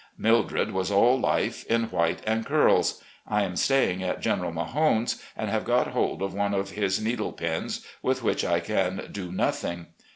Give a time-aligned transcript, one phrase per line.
[0.17, 3.03] Mildred was all Hfe, in white and curls.
[3.27, 7.33] I am sta3dng at General Mahone's and have got hold of one of his needle
[7.33, 9.89] pens, with which I can do nothing.